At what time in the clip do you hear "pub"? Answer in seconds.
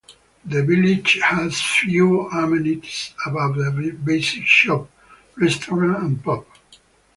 6.23-6.47